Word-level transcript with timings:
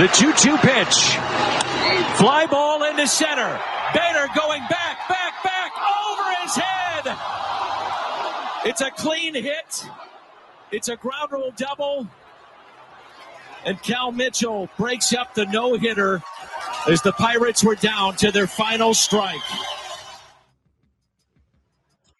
The 0.00 0.06
2 0.06 0.32
2 0.32 0.56
pitch. 0.56 0.96
Fly 2.16 2.46
ball 2.50 2.84
into 2.84 3.06
center. 3.06 3.60
Bader 3.92 4.28
going 4.34 4.62
back, 4.70 5.06
back, 5.10 5.44
back, 5.44 5.72
over 6.08 6.40
his 6.40 6.54
head. 6.54 7.18
It's 8.64 8.80
a 8.80 8.90
clean 8.92 9.34
hit. 9.34 9.84
It's 10.72 10.88
a 10.88 10.96
ground 10.96 11.32
rule 11.32 11.52
double. 11.54 12.08
And 13.66 13.82
Cal 13.82 14.10
Mitchell 14.10 14.70
breaks 14.78 15.12
up 15.12 15.34
the 15.34 15.44
no 15.44 15.74
hitter 15.74 16.22
as 16.88 17.02
the 17.02 17.12
Pirates 17.12 17.62
were 17.62 17.74
down 17.74 18.16
to 18.16 18.32
their 18.32 18.46
final 18.46 18.94
strike. 18.94 19.36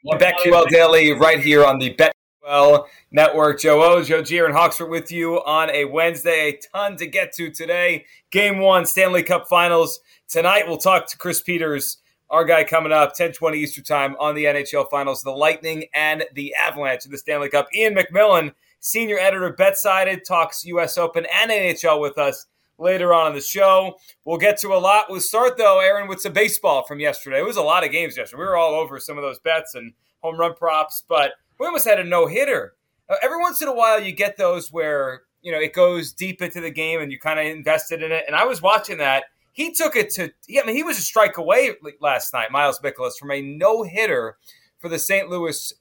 BetQL 0.05 0.69
Daily 0.69 1.13
right 1.13 1.41
here 1.41 1.65
on 1.65 1.79
the 1.79 1.95
BetQL 2.43 2.87
Network. 3.11 3.61
Joe 3.61 3.83
O, 3.83 4.03
Joe 4.03 4.23
G, 4.23 4.39
and 4.39 4.53
Hawksworth 4.53 4.91
with 4.91 5.11
you 5.11 5.43
on 5.45 5.71
a 5.71 5.85
Wednesday. 5.85 6.51
A 6.51 6.61
ton 6.73 6.97
to 6.97 7.07
get 7.07 7.33
to 7.35 7.51
today. 7.51 8.05
Game 8.31 8.59
one, 8.59 8.87
Stanley 8.87 9.23
Cup 9.23 9.49
Finals. 9.49 10.01
Tonight 10.29 10.67
we'll 10.67 10.79
talk 10.79 11.07
to 11.09 11.19
Chris 11.19 11.43
Peters, 11.43 11.99
our 12.29 12.45
guy 12.45 12.65
coming 12.65 12.93
up, 12.93 13.11
1020 13.11 13.59
Eastern 13.59 13.85
Time 13.85 14.17
on 14.21 14.35
the 14.35 14.45
NHL 14.45 14.89
Finals, 14.91 15.23
the 15.23 15.31
Lightning 15.31 15.85
and 15.95 16.25
the 16.35 16.55
Avalanche 16.55 17.05
of 17.05 17.11
the 17.11 17.19
Stanley 17.19 17.49
Cup. 17.49 17.69
Ian 17.75 17.95
McMillan, 17.95 18.53
senior 18.79 19.19
editor, 19.19 19.53
BetSided, 19.53 20.25
talks 20.25 20.65
U.S. 20.67 20.97
Open 20.97 21.27
and 21.33 21.51
NHL 21.51 22.01
with 22.01 22.17
us 22.19 22.47
later 22.79 23.13
on 23.13 23.29
in 23.29 23.35
the 23.35 23.41
show. 23.41 23.97
We'll 24.25 24.39
get 24.39 24.57
to 24.59 24.69
a 24.69 24.79
lot. 24.79 25.07
We'll 25.09 25.21
start, 25.21 25.59
though, 25.59 25.81
Aaron, 25.81 26.09
with 26.09 26.21
some 26.21 26.33
baseball 26.33 26.85
from 26.85 27.01
yesterday. 27.01 27.41
It 27.41 27.47
was 27.47 27.57
a 27.57 27.63
lot 27.63 27.85
of 27.85 27.91
games 27.91 28.17
yesterday. 28.17 28.41
We 28.41 28.47
were 28.47 28.57
all 28.57 28.75
over 28.75 28.99
some 28.99 29.19
of 29.19 29.23
those 29.23 29.41
bets 29.41 29.75
and 29.75 29.93
home 30.23 30.39
run 30.39 30.55
props, 30.55 31.03
but 31.09 31.33
we 31.61 31.67
almost 31.67 31.87
had 31.87 32.01
a 32.01 32.05
no 32.05 32.27
hitter. 32.27 32.75
Uh, 33.09 33.17
every 33.23 33.39
once 33.39 33.61
in 33.61 33.69
a 33.69 33.75
while, 33.75 34.01
you 34.01 34.13
get 34.13 34.37
those 34.37 34.73
where 34.73 35.23
you 35.43 35.53
know 35.53 35.61
it 35.61 35.75
goes 35.75 36.13
deep 36.13 36.43
into 36.43 36.61
the 36.61 36.71
game 36.71 37.01
and 37.01 37.13
you 37.13 37.19
kind 37.19 37.39
of 37.39 37.47
invested 37.47 38.03
in 38.03 38.11
it. 38.11 38.25
And 38.27 38.35
I 38.35 38.47
was 38.47 38.63
watching 38.63 38.99
that. 38.99 39.25
He 39.53 39.73
took 39.73 39.95
it 39.95 40.11
to. 40.15 40.25
I 40.25 40.67
mean, 40.67 40.75
he 40.75 40.83
was 40.83 40.99
a 40.99 41.03
strike 41.03 41.37
away 41.37 41.73
last 42.01 42.33
night, 42.33 42.51
Miles 42.51 42.81
Mikolas, 42.81 43.19
from 43.19 43.31
a 43.31 43.43
no 43.43 43.83
hitter 43.83 44.39
for 44.79 44.89
the 44.89 44.99
St. 44.99 45.29
Louis 45.29 45.73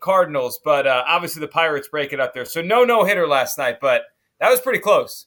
Cardinals. 0.00 0.58
But 0.62 0.86
uh, 0.86 1.04
obviously, 1.06 1.40
the 1.40 1.48
Pirates 1.48 1.88
break 1.88 2.12
it 2.12 2.20
up 2.20 2.34
there. 2.34 2.44
So 2.44 2.60
no 2.60 2.84
no 2.84 3.04
hitter 3.04 3.28
last 3.28 3.58
night, 3.58 3.78
but 3.80 4.02
that 4.40 4.50
was 4.50 4.60
pretty 4.60 4.80
close. 4.80 5.26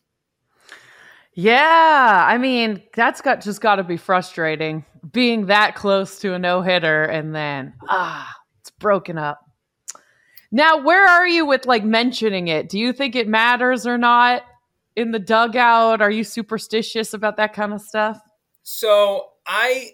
Yeah, 1.34 2.26
I 2.28 2.38
mean 2.38 2.84
that's 2.94 3.22
got 3.22 3.40
just 3.40 3.62
got 3.62 3.78
to 3.78 3.84
be 3.84 3.96
frustrating 3.96 4.84
being 5.14 5.46
that 5.46 5.76
close 5.76 6.20
to 6.20 6.34
a 6.34 6.40
no 6.40 6.62
hitter 6.62 7.06
and 7.06 7.34
then 7.34 7.74
ah, 7.88 8.36
it's 8.60 8.72
broken 8.72 9.18
up. 9.18 9.51
Now, 10.52 10.78
where 10.78 11.06
are 11.06 11.28
you 11.28 11.46
with 11.46 11.66
like 11.66 11.84
mentioning 11.84 12.48
it? 12.48 12.70
Do 12.70 12.78
you 12.78 12.92
think 12.92 13.16
it 13.16 13.28
matters 13.28 13.88
or 13.88 13.98
not 13.98 14.44
in 14.96 15.12
the 15.12 15.20
dugout? 15.20 16.02
Are 16.02 16.12
you 16.12 16.24
superstitious 16.24 17.14
about 17.14 17.38
that 17.38 17.54
kind 17.54 17.74
of 17.74 17.82
stuff? 17.82 18.20
So 18.64 19.30
I 19.48 19.92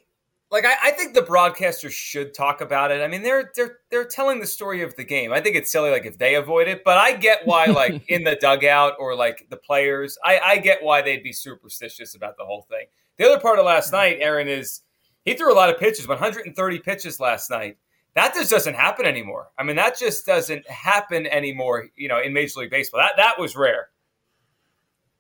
like 0.50 0.66
I, 0.66 0.76
I, 0.86 0.92
think 0.92 1.14
the 1.14 1.22
broadcasters 1.22 1.92
should 1.92 2.34
talk 2.34 2.62
about 2.62 2.92
it. 2.92 3.02
I 3.02 3.08
mean, 3.08 3.22
they're 3.22 3.52
they're 3.56 3.78
they're 3.92 4.06
telling 4.06 4.40
the 4.40 4.48
story 4.48 4.82
of 4.82 4.96
the 4.96 5.04
game. 5.04 5.32
I 5.32 5.42
think 5.42 5.56
it's 5.56 5.72
silly 5.72 5.92
like 5.92 6.06
if 6.06 6.18
they 6.18 6.36
avoid 6.36 6.68
it, 6.68 6.84
but 6.84 6.98
I 6.98 7.14
get 7.14 7.46
why 7.46 7.66
like 7.66 8.04
in 8.08 8.24
the 8.24 8.36
dugout 8.36 8.94
or 9.00 9.16
like 9.16 9.48
the 9.50 9.58
players, 9.58 10.18
I, 10.24 10.40
I 10.40 10.58
get 10.58 10.84
why 10.84 11.02
they'd 11.02 11.24
be 11.24 11.34
superstitious 11.34 12.16
about 12.16 12.38
the 12.38 12.46
whole 12.46 12.66
thing. 12.70 12.86
The 13.18 13.26
other 13.26 13.40
part 13.40 13.60
of 13.60 13.66
last 13.66 13.92
night, 13.92 14.18
Aaron, 14.22 14.48
is 14.48 14.82
he 15.26 15.34
threw 15.34 15.52
a 15.52 15.56
lot 15.56 15.70
of 15.70 15.80
pitches, 15.80 16.08
130 16.08 16.80
pitches 16.80 17.20
last 17.20 17.50
night. 17.50 17.78
That 18.18 18.34
just 18.34 18.50
doesn't 18.50 18.74
happen 18.74 19.06
anymore. 19.06 19.50
I 19.60 19.64
mean, 19.64 19.76
that 19.76 19.96
just 19.96 20.26
doesn't 20.26 20.68
happen 20.68 21.28
anymore, 21.28 21.90
you 21.96 22.08
know, 22.08 22.20
in 22.20 22.34
Major 22.34 22.62
League 22.62 22.72
Baseball. 22.72 23.00
That 23.00 23.12
that 23.18 23.40
was 23.40 23.56
rare. 23.56 23.90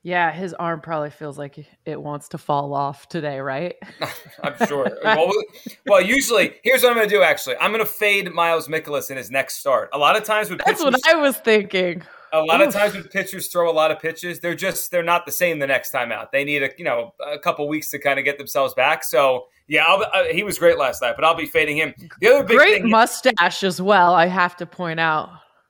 Yeah, 0.02 0.32
his 0.32 0.56
arm 0.56 0.82
probably 0.82 1.12
feels 1.12 1.38
like 1.38 1.64
it 1.86 2.02
wants 2.02 2.30
to 2.30 2.40
fall 2.40 2.74
off 2.74 3.08
today, 3.08 3.40
right? 3.40 3.76
I'm 4.44 4.68
sure. 4.68 4.98
well, 5.04 5.32
well, 5.86 6.02
usually, 6.02 6.56
here's 6.64 6.82
what 6.82 6.90
I'm 6.90 6.96
going 6.96 7.08
to 7.08 7.16
do. 7.16 7.22
Actually, 7.22 7.58
I'm 7.58 7.72
going 7.72 7.86
to 7.86 7.92
fade 7.92 8.34
Miles 8.34 8.68
Mikolas 8.68 9.12
in 9.12 9.18
his 9.18 9.30
next 9.30 9.60
start. 9.60 9.90
A 9.94 9.98
lot 10.00 10.18
of 10.18 10.24
times 10.24 10.50
with 10.50 10.58
that's 10.66 10.82
pitchers, 10.82 11.00
what 11.04 11.08
I 11.08 11.22
was 11.22 11.38
thinking. 11.38 12.02
A 12.34 12.42
lot 12.42 12.62
Oof. 12.62 12.70
of 12.70 12.74
times 12.74 12.94
when 12.96 13.04
pitchers 13.04 13.46
throw 13.46 13.70
a 13.70 13.74
lot 13.74 13.92
of 13.92 14.00
pitches, 14.00 14.40
they're 14.40 14.56
just 14.56 14.90
they're 14.90 15.04
not 15.04 15.28
the 15.28 15.32
same 15.32 15.60
the 15.60 15.68
next 15.68 15.92
time 15.92 16.12
out. 16.12 16.32
They 16.32 16.44
need 16.44 16.64
a 16.64 16.72
you 16.80 16.84
know 16.84 17.14
a 17.24 17.38
couple 17.38 17.68
weeks 17.68 17.92
to 17.92 18.00
kind 18.00 18.18
of 18.18 18.26
get 18.26 18.40
themselves 18.40 18.74
back. 18.74 19.04
So 19.04 19.50
yeah, 19.68 19.86
uh, 19.86 20.24
he 20.32 20.44
was 20.44 20.58
great 20.58 20.78
last 20.78 21.02
night, 21.02 21.16
but 21.16 21.26
I'll 21.26 21.36
be 21.36 21.46
fading 21.46 21.78
him. 21.78 21.94
The 22.22 22.28
other 22.28 22.56
great 22.56 22.86
mustache 22.86 23.64
as 23.64 23.82
well. 23.82 24.14
I 24.14 24.28
have 24.28 24.56
to 24.58 24.66
point 24.66 25.00
out 25.00 25.30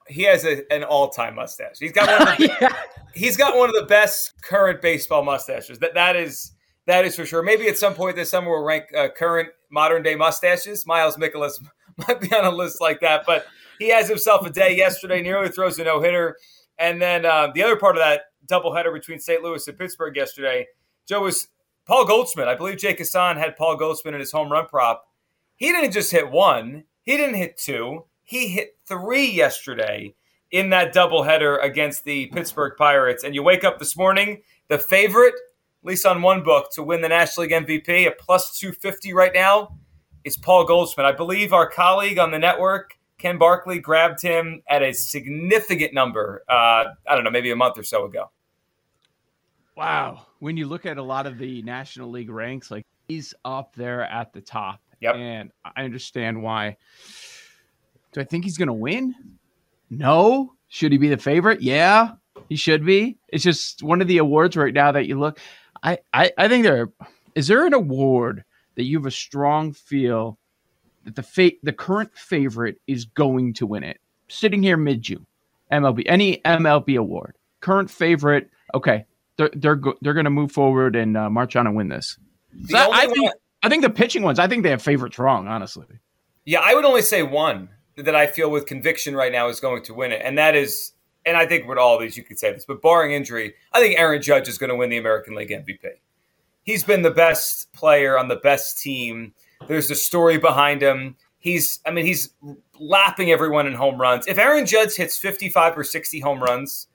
he 0.10 0.24
has 0.24 0.46
a, 0.46 0.72
an 0.72 0.84
all-time 0.84 1.36
mustache. 1.36 1.80
He's 1.80 1.92
got 1.92 2.08
one 2.08 2.28
of 2.28 2.38
the, 2.38 2.58
yeah. 2.62 2.74
he's 3.14 3.38
got 3.38 3.58
one 3.58 3.70
of 3.70 3.76
the 3.76 3.86
best 3.86 4.34
current 4.42 4.82
baseball 4.82 5.24
mustaches. 5.24 5.80
That 5.80 5.94
that 5.94 6.16
is 6.16 6.52
that 6.86 7.06
is 7.06 7.16
for 7.16 7.26
sure. 7.26 7.44
Maybe 7.44 7.68
at 7.68 7.78
some 7.78 7.94
point 7.94 8.16
this 8.16 8.30
summer 8.30 8.50
we'll 8.50 8.64
rank 8.64 8.86
uh, 8.96 9.10
current 9.10 9.50
modern 9.72 10.04
day 10.04 10.16
mustaches. 10.16 10.86
Miles 10.86 11.18
Mikolas 11.18 11.54
might 12.08 12.22
be 12.22 12.34
on 12.34 12.46
a 12.46 12.52
list 12.52 12.82
like 12.82 13.00
that, 13.02 13.24
but 13.26 13.46
he 13.80 13.90
has 13.90 14.08
himself 14.08 14.46
a 14.46 14.50
day 14.50 14.76
yesterday. 14.76 15.22
Nearly 15.22 15.50
throws 15.50 15.80
a 15.80 15.84
no 15.84 16.02
hitter, 16.02 16.38
and 16.78 17.02
then 17.02 17.26
uh, 17.26 17.52
the 17.54 17.64
other 17.64 17.76
part 17.76 17.98
of 17.98 18.02
that 18.02 18.22
doubleheader 18.50 18.94
between 18.94 19.20
St. 19.20 19.44
Louis 19.44 19.68
and 19.68 19.78
Pittsburgh 19.78 20.16
yesterday, 20.16 20.66
Joe 21.08 21.22
was 21.22 21.50
Paul 21.88 22.06
Goldschmidt. 22.06 22.50
I 22.50 22.56
believe 22.56 22.78
Jake 22.78 23.00
Hassan 23.00 23.38
had 23.38 23.56
Paul 23.56 23.78
Goldschmidt 23.78 24.14
in 24.14 24.20
his 24.20 24.32
home 24.32 24.52
run 24.52 24.68
prop. 24.68 25.08
He 25.56 25.72
didn't 25.72 25.94
just 25.94 26.12
hit 26.12 26.30
one. 26.30 26.84
He 27.04 27.16
didn't 27.16 27.36
hit 27.36 27.58
two. 27.58 28.04
He 28.26 28.50
hit 28.50 28.78
three 28.86 29.26
yesterday 29.26 30.14
in 30.52 30.70
that 30.72 30.94
doubleheader 30.94 31.64
against 31.64 32.04
the 32.04 32.28
Pittsburgh 32.28 32.74
Pirates. 32.78 33.24
And 33.24 33.34
you 33.34 33.42
wake 33.42 33.64
up 33.64 33.80
this 33.80 33.96
morning, 33.96 34.42
the 34.68 34.78
favorite, 34.78 35.34
at 35.34 35.88
least 35.88 36.06
on 36.06 36.22
one 36.22 36.44
book, 36.44 36.72
to 36.74 36.84
win 36.84 37.02
the 37.02 37.08
National 37.08 37.48
League 37.48 37.66
MVP 37.66 38.06
at 38.06 38.20
plus 38.20 38.60
250 38.60 39.14
right 39.14 39.34
now 39.34 39.78
is 40.26 40.36
Paul 40.36 40.66
Goldschmidt. 40.66 41.06
I 41.06 41.14
believe 41.14 41.54
our 41.54 41.70
colleague 41.70 42.20
on 42.20 42.32
the 42.32 42.40
network, 42.40 42.98
Ken 43.18 43.38
Barkley, 43.38 43.80
grabbed 43.80 44.22
him 44.22 44.62
at 44.70 44.84
a 44.84 44.94
significant 44.94 45.94
number, 45.94 46.44
uh, 46.50 46.84
I 47.10 47.16
don't 47.16 47.24
know, 47.24 47.32
maybe 47.32 47.52
a 47.52 47.56
month 47.56 47.78
or 47.78 47.84
so 47.84 48.04
ago. 48.04 48.30
Wow. 49.78 50.27
When 50.40 50.58
you 50.58 50.68
look 50.68 50.86
at 50.86 50.98
a 50.98 51.04
lot 51.04 51.26
of 51.26 51.38
the 51.38 51.62
National 51.64 52.10
League 52.10 52.30
ranks, 52.30 52.70
like 52.70 52.86
he's 53.08 53.34
up 53.44 53.76
there 53.76 54.04
at 54.04 54.34
the 54.34 54.42
top. 54.42 54.82
Yep. 55.00 55.16
And 55.16 55.52
I 55.64 55.84
understand 55.84 56.42
why 56.42 56.78
do 58.12 58.22
I 58.22 58.24
think 58.24 58.44
he's 58.44 58.58
going 58.58 58.68
to 58.68 58.74
win? 58.74 59.16
No. 59.90 60.54
Should 60.70 60.92
he 60.92 60.98
be 60.98 61.10
the 61.10 61.18
favorite? 61.18 61.62
Yeah, 61.62 62.12
he 62.50 62.56
should 62.56 62.86
be. 62.86 63.18
It's 63.30 63.44
just 63.44 63.84
one 63.84 64.02
of 64.02 64.08
the 64.08 64.18
awards 64.18 64.58
right 64.58 64.74
now 64.74 64.92
that 64.92 65.08
you 65.08 65.18
look. 65.18 65.40
I, 65.84 66.00
I, 66.14 66.32
I 66.38 66.48
think 66.48 66.64
there 66.64 66.90
is 67.36 67.48
there 67.48 67.66
an 67.66 67.74
award 67.74 68.44
that 68.76 68.84
you 68.84 68.98
have 68.98 69.06
a 69.06 69.12
strong 69.12 69.72
feel 69.74 70.38
that 71.06 71.16
the 71.16 71.24
fa- 71.24 71.52
the 71.64 71.72
current 71.72 72.12
favorite 72.16 72.82
is 72.88 73.06
going 73.06 73.54
to 73.54 73.66
win 73.66 73.84
it. 73.84 74.00
Sitting 74.28 74.62
here 74.62 74.76
mid 74.76 75.02
June, 75.02 75.26
MLB 75.72 76.04
any 76.06 76.38
MLB 76.44 76.98
award, 76.98 77.36
current 77.62 77.90
favorite. 77.90 78.50
Okay, 78.74 79.06
they're 79.38 79.50
they're 79.56 79.76
go- 79.76 79.98
they're 80.02 80.14
going 80.14 80.26
to 80.26 80.32
move 80.32 80.52
forward 80.52 80.96
and 80.96 81.16
uh, 81.16 81.30
march 81.30 81.56
on 81.56 81.68
and 81.68 81.76
win 81.76 81.88
this. 81.88 82.18
So 82.68 82.78
I, 82.78 83.04
I 83.04 83.08
think 83.08 83.32
I 83.64 83.70
think 83.70 83.84
the 83.84 83.90
pitching 83.90 84.24
ones. 84.24 84.40
I 84.40 84.48
think 84.48 84.64
they 84.64 84.70
have 84.70 84.82
favorites 84.82 85.18
wrong. 85.20 85.48
Honestly. 85.48 85.86
Yeah, 86.46 86.62
I 86.64 86.74
would 86.74 86.86
only 86.86 87.02
say 87.02 87.24
one 87.24 87.70
that 87.98 88.16
I 88.16 88.28
feel 88.28 88.50
with 88.50 88.66
conviction 88.66 89.16
right 89.16 89.32
now 89.32 89.50
is 89.50 89.60
going 89.60 89.84
to 89.84 89.94
win 89.94 90.12
it, 90.12 90.22
and 90.24 90.38
that 90.38 90.56
is, 90.56 90.94
and 91.26 91.36
I 91.36 91.46
think 91.46 91.68
with 91.68 91.78
all 91.78 91.96
of 91.96 92.02
these 92.02 92.16
you 92.16 92.24
could 92.24 92.40
say 92.40 92.54
this, 92.54 92.66
but 92.66 92.82
barring 92.82 93.12
injury, 93.12 93.54
I 93.74 93.82
think 93.82 94.00
Aaron 94.00 94.22
Judge 94.22 94.48
is 94.48 94.58
going 94.58 94.70
to 94.70 94.76
win 94.76 94.90
the 94.90 94.98
American 94.98 95.36
League 95.36 95.50
MVP. 95.50 95.80
He's 96.64 96.84
been 96.84 97.02
the 97.02 97.12
best 97.12 97.72
player 97.74 98.18
on 98.18 98.28
the 98.28 98.38
best 98.38 98.78
team. 98.78 99.34
There's 99.68 99.92
a 99.92 99.96
story 99.96 100.38
behind 100.38 100.82
him. 100.82 101.16
He's, 101.40 101.80
I 101.86 101.92
mean, 101.92 102.06
he's 102.06 102.34
lapping 102.80 103.32
everyone 103.32 103.68
in 103.68 103.74
home 103.74 104.00
runs. 104.00 104.28
If 104.28 104.38
Aaron 104.38 104.66
Judge 104.66 104.96
hits 104.96 105.18
55 105.18 105.78
or 105.78 105.84
60 105.84 106.20
home 106.20 106.42
runs 106.42 106.88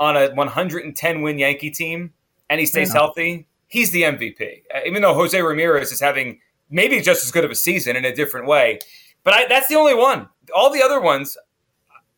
on 0.00 0.16
a 0.16 0.32
110 0.34 1.22
win 1.22 1.38
Yankee 1.38 1.70
team 1.70 2.12
and 2.50 2.60
he 2.60 2.66
stays 2.66 2.92
healthy, 2.92 3.46
he's 3.68 3.90
the 3.90 4.02
MVP. 4.02 4.62
Uh, 4.74 4.80
even 4.86 5.02
though 5.02 5.14
Jose 5.14 5.40
Ramirez 5.40 5.92
is 5.92 6.00
having 6.00 6.40
maybe 6.70 7.00
just 7.00 7.24
as 7.24 7.30
good 7.30 7.44
of 7.44 7.50
a 7.50 7.54
season 7.54 7.96
in 7.96 8.04
a 8.04 8.14
different 8.14 8.46
way. 8.46 8.78
But 9.22 9.34
I, 9.34 9.46
that's 9.46 9.68
the 9.68 9.76
only 9.76 9.94
one 9.94 10.28
all 10.54 10.70
the 10.72 10.82
other 10.82 11.00
ones, 11.00 11.36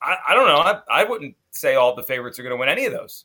I, 0.03 0.17
I 0.29 0.35
don't 0.35 0.47
know. 0.47 0.57
I, 0.57 1.03
I 1.03 1.05
wouldn't 1.05 1.37
say 1.51 1.75
all 1.75 1.95
the 1.95 2.03
favorites 2.03 2.39
are 2.39 2.43
going 2.43 2.53
to 2.53 2.57
win 2.57 2.69
any 2.69 2.87
of 2.87 2.93
those. 2.93 3.25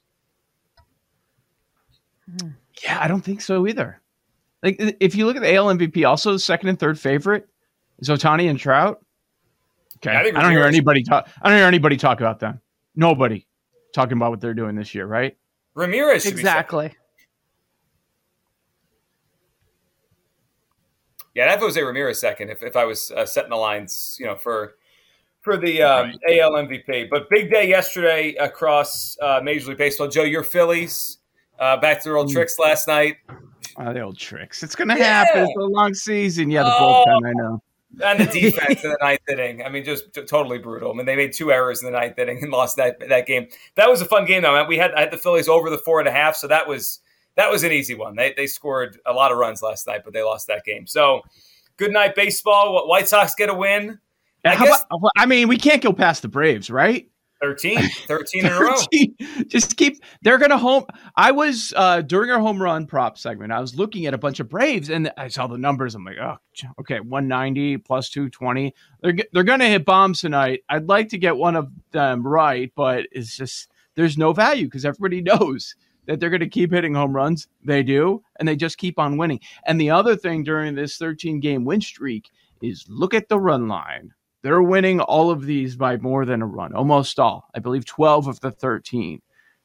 Yeah, 2.84 3.00
I 3.00 3.08
don't 3.08 3.22
think 3.22 3.42
so 3.42 3.68
either. 3.68 4.02
Like 4.64 4.78
if 5.00 5.16
you 5.16 5.26
look 5.26 5.36
at 5.36 5.42
the 5.42 5.54
AL 5.56 5.68
MVP, 5.68 6.08
also 6.08 6.34
the 6.34 6.40
second 6.40 6.70
and 6.70 6.80
third 6.80 7.00
favorite 7.00 7.48
is 8.00 8.10
Ohtani 8.10 8.50
and 8.50 8.60
Trout. 8.60 9.04
Okay, 9.98 10.16
I, 10.16 10.22
I 10.22 10.32
don't 10.32 10.52
hear 10.52 10.64
anybody 10.64 11.04
talk. 11.04 11.28
I 11.42 11.50
don't 11.50 11.58
hear 11.58 11.68
anybody 11.68 11.98
talk 11.98 12.22
about 12.22 12.40
them. 12.40 12.60
Nobody 12.96 13.46
talking 13.94 14.18
about 14.18 14.32
what 14.32 14.42
they're 14.42 14.54
doing 14.54 14.76
this 14.76 14.94
year, 14.96 15.06
right? 15.06 15.38
Ramirez 15.74 16.26
exactly. 16.26 16.94
Yeah, 21.34 21.52
I'd 21.52 21.60
Jose 21.60 21.82
Ramirez 21.82 22.20
second 22.20 22.50
if, 22.50 22.62
if 22.62 22.76
I 22.76 22.84
was 22.86 23.12
uh, 23.12 23.26
setting 23.26 23.52
the 23.52 23.56
lines, 23.56 24.18
you 24.20 24.26
know, 24.26 24.36
for 24.36 24.76
for 25.42 25.58
the 25.58 25.82
um, 25.82 26.14
AL 26.30 26.52
MVP. 26.52 27.10
But 27.10 27.30
big 27.30 27.50
day 27.50 27.68
yesterday 27.68 28.36
across 28.36 29.18
uh, 29.22 29.40
Major 29.42 29.70
League 29.70 29.78
Baseball. 29.78 30.08
Joe, 30.08 30.24
your 30.24 30.44
Phillies 30.44 31.18
Uh, 31.60 31.78
back 31.78 32.00
to 32.02 32.10
their 32.10 32.18
old 32.18 32.28
Mm. 32.30 32.34
tricks 32.34 32.58
last 32.60 32.88
night. 32.88 33.18
Oh, 33.78 33.94
the 33.94 34.02
old 34.02 34.18
tricks. 34.18 34.64
It's 34.64 34.76
gonna 34.76 34.98
Yeah. 34.98 35.24
happen. 35.26 35.44
It's 35.44 35.56
a 35.56 35.60
long 35.62 35.94
season. 35.94 36.50
Yeah, 36.50 36.64
the 36.64 36.74
Oh. 36.76 37.06
bullpen. 37.08 37.28
I 37.30 37.32
know. 37.34 37.64
And 38.04 38.20
the 38.20 38.26
defense 38.42 38.84
in 38.84 38.92
the 38.92 38.98
ninth 39.02 39.20
inning. 39.30 39.64
I 39.64 39.70
mean, 39.70 39.84
just 39.84 40.14
t- 40.14 40.24
totally 40.24 40.58
brutal. 40.60 40.92
I 40.92 40.96
mean, 40.96 41.06
they 41.06 41.16
made 41.16 41.34
two 41.34 41.52
errors 41.52 41.82
in 41.84 41.92
the 41.92 41.98
ninth 41.98 42.18
inning 42.18 42.42
and 42.42 42.52
lost 42.52 42.78
that 42.78 43.00
that 43.10 43.26
game. 43.26 43.48
That 43.76 43.90
was 43.90 44.02
a 44.02 44.06
fun 44.06 44.26
game, 44.26 44.44
though. 44.44 44.64
We 44.66 44.78
had 44.78 44.94
I 44.94 45.02
had 45.02 45.12
the 45.12 45.18
Phillies 45.18 45.50
over 45.50 45.70
the 45.70 45.78
four 45.78 46.00
and 46.00 46.08
a 46.08 46.12
half, 46.12 46.36
so 46.38 46.48
that 46.48 46.68
was 46.68 47.00
that 47.36 47.52
was 47.52 47.64
an 47.64 47.72
easy 47.72 47.96
one. 47.96 48.16
They 48.16 48.34
they 48.38 48.48
scored 48.48 48.98
a 49.06 49.12
lot 49.12 49.32
of 49.32 49.38
runs 49.38 49.62
last 49.62 49.88
night, 49.88 50.02
but 50.06 50.14
they 50.14 50.24
lost 50.24 50.48
that 50.48 50.64
game. 50.64 50.88
So, 50.88 51.22
good 51.76 51.92
night 51.92 52.16
baseball. 52.16 52.74
What 52.74 52.88
White 52.88 53.10
Sox 53.10 53.36
get 53.36 53.50
a 53.50 53.54
win? 53.54 54.00
I 54.46 54.56
guess- 54.56 54.86
about- 54.90 55.12
I 55.18 55.26
mean, 55.26 55.50
we 55.50 55.58
can't 55.58 55.84
go 55.84 55.92
past 55.94 56.22
the 56.22 56.28
Braves, 56.30 56.70
right? 56.72 57.11
13, 57.42 57.80
13 58.08 58.46
in 58.46 58.52
a 58.52 58.60
row. 58.60 58.76
Just 59.48 59.78
keep. 59.78 60.04
They're 60.22 60.38
gonna 60.38 60.58
home. 60.58 60.86
I 61.16 61.32
was 61.32 61.74
uh 61.76 62.02
during 62.02 62.32
our 62.32 62.40
home 62.40 62.62
run 62.62 62.86
prop 62.86 63.18
segment. 63.18 63.52
I 63.52 63.60
was 63.60 63.76
looking 63.76 64.06
at 64.06 64.14
a 64.14 64.18
bunch 64.18 64.40
of 64.40 64.50
Braves, 64.50 64.90
and 64.90 65.12
I 65.18 65.28
saw 65.28 65.48
the 65.48 65.58
numbers. 65.58 65.96
I'm 65.96 66.06
like, 66.06 66.18
oh, 66.22 66.38
okay, 66.80 67.00
190 67.00 67.78
plus 67.78 68.10
220. 68.10 68.74
They're 69.02 69.16
they're 69.34 69.44
gonna 69.44 69.68
hit 69.68 69.86
bombs 69.86 70.22
tonight. 70.22 70.62
I'd 70.70 70.88
like 70.88 71.10
to 71.10 71.18
get 71.18 71.38
one 71.38 71.56
of 71.56 71.72
them 71.92 72.26
right, 72.26 72.72
but 72.76 73.08
it's 73.12 73.36
just 73.36 73.70
there's 73.96 74.18
no 74.18 74.34
value 74.34 74.66
because 74.66 74.86
everybody 74.86 75.22
knows 75.22 75.76
that 76.08 76.20
they're 76.20 76.30
going 76.30 76.40
to 76.40 76.50
keep 76.50 76.72
hitting 76.72 76.96
home 76.96 77.16
runs. 77.16 77.48
They 77.64 77.84
do, 77.84 78.24
and 78.40 78.48
they 78.48 78.56
just 78.56 78.78
keep 78.78 78.98
on 79.00 79.18
winning. 79.18 79.40
And 79.66 79.80
the 79.80 79.92
other 79.92 80.16
thing 80.16 80.44
during 80.44 80.76
this 80.76 80.98
13 80.98 81.40
game 81.40 81.64
win 81.64 81.82
streak 81.82 82.32
is 82.62 82.86
look 82.90 83.14
at 83.14 83.30
the 83.30 83.40
run 83.40 83.68
line. 83.68 84.14
They're 84.42 84.62
winning 84.62 85.00
all 85.02 85.30
of 85.30 85.46
these 85.46 85.76
by 85.76 85.98
more 85.98 86.26
than 86.26 86.42
a 86.42 86.46
run, 86.46 86.74
almost 86.74 87.20
all. 87.20 87.50
I 87.54 87.60
believe 87.60 87.86
12 87.86 88.28
of 88.28 88.40
the 88.40 88.52
13. 88.52 89.22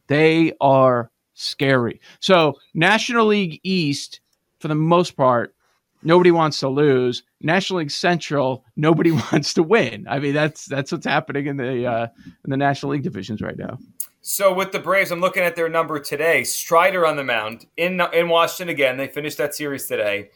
They 0.06 0.52
are 0.61 1.11
scary. 1.34 2.00
So, 2.20 2.55
National 2.75 3.26
League 3.26 3.61
East, 3.62 4.20
for 4.61 4.69
the 4.69 4.75
most 4.75 5.17
part, 5.17 5.55
nobody 6.02 6.31
wants 6.31 6.61
to 6.61 6.69
lose. 6.69 7.23
National 7.40 7.81
League 7.81 7.90
Central, 7.90 8.64
nobody 8.76 9.11
wants 9.32 9.55
to 9.55 9.62
win. 9.62 10.06
I 10.08 10.19
mean, 10.19 10.34
that's 10.34 10.67
that's 10.67 10.93
what's 10.93 11.06
happening 11.06 11.46
in 11.46 11.56
the 11.56 11.87
uh, 11.87 12.06
in 12.44 12.50
the 12.50 12.56
National 12.56 12.93
League 12.93 13.02
divisions 13.02 13.40
right 13.40 13.56
now. 13.56 13.78
So 14.23 14.52
with 14.52 14.73
the 14.73 14.81
Braves, 14.81 15.12
I'm 15.12 15.20
looking 15.20 15.44
at 15.44 15.55
their 15.55 15.69
number 15.69 16.00
today. 16.00 16.43
Strider 16.43 17.06
on 17.06 17.17
the 17.17 17.25
mound 17.25 17.67
in 17.76 18.00
in 18.12 18.28
Washington 18.28 18.69
again. 18.69 18.96
They 18.96 19.08
finished 19.08 19.38
that 19.38 19.55
series 19.55 19.87
today. 19.87 20.31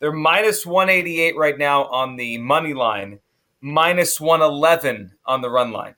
They're 0.00 0.12
minus 0.12 0.66
188 0.66 1.36
right 1.36 1.56
now 1.56 1.84
on 1.86 2.16
the 2.16 2.38
money 2.38 2.74
line, 2.74 3.20
minus 3.60 4.20
111 4.20 5.12
on 5.24 5.40
the 5.42 5.50
run 5.50 5.72
line. 5.72 5.94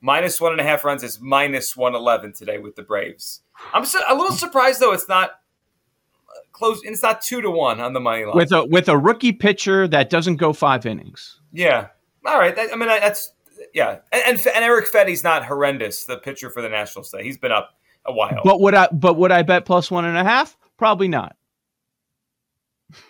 Minus 0.00 0.40
one 0.40 0.52
and 0.52 0.60
a 0.60 0.64
half 0.64 0.84
runs 0.84 1.02
is 1.04 1.20
minus 1.20 1.76
111 1.76 2.32
today 2.32 2.58
with 2.58 2.74
the 2.74 2.82
Braves. 2.82 3.42
I'm 3.72 3.84
su- 3.84 4.00
a 4.08 4.14
little 4.14 4.32
surprised 4.32 4.80
though. 4.80 4.92
It's 4.92 5.08
not 5.08 5.30
uh, 5.30 6.40
close. 6.52 6.80
It's 6.82 7.02
not 7.02 7.22
two 7.22 7.40
to 7.40 7.50
one 7.50 7.80
on 7.80 7.92
the 7.92 8.00
money 8.00 8.24
line. 8.24 8.34
With 8.36 8.50
a 8.52 8.64
with 8.64 8.88
a 8.88 8.98
rookie 8.98 9.30
pitcher 9.32 9.86
that 9.88 10.10
doesn't 10.10 10.36
go 10.36 10.52
five 10.52 10.86
innings. 10.86 11.40
yeah. 11.52 11.88
All 12.26 12.38
right. 12.38 12.54
That- 12.56 12.72
I 12.72 12.76
mean, 12.76 12.88
that's 12.88 13.32
yeah. 13.74 13.98
And, 14.10 14.22
and 14.26 14.46
and 14.48 14.64
Erick 14.64 14.86
Fedde's 14.88 15.22
not 15.22 15.44
horrendous. 15.44 16.04
The 16.04 16.16
pitcher 16.18 16.50
for 16.50 16.62
the 16.62 16.68
Nationals 16.68 17.10
today. 17.12 17.22
He's 17.22 17.38
been 17.38 17.52
up 17.52 17.70
a 18.04 18.12
while. 18.12 18.40
But 18.42 18.60
would 18.60 18.74
I 18.74 18.88
but 18.90 19.16
would 19.16 19.30
I 19.30 19.42
bet 19.42 19.64
plus 19.66 19.88
one 19.88 20.04
and 20.04 20.18
a 20.18 20.24
half? 20.24 20.56
Probably 20.78 21.06
not. 21.06 21.36